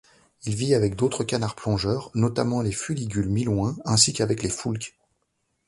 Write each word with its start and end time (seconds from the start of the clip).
Il 0.47 0.55
vit 0.55 0.73
avec 0.73 0.95
d'autres 0.95 1.23
canards 1.23 1.53
plongeurs, 1.53 2.09
notamment 2.15 2.63
les 2.63 2.71
fuligules 2.71 3.29
milouins 3.29 3.75
ainsi 3.85 4.13
qu'avec 4.13 4.41
les 4.41 4.49
foulques. 4.49 4.97